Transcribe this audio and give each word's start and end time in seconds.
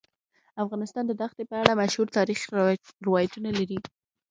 افغانستان 0.63 1.03
د 1.07 1.11
دښتې 1.21 1.43
په 1.49 1.55
اړه 1.61 1.79
مشهور 1.81 2.07
تاریخی 2.17 2.45
روایتونه 3.07 3.49
لري. 3.59 3.79